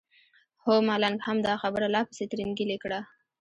[0.63, 2.99] هو ملنګ هم دا خبره لا پسې ترینګلې کړه.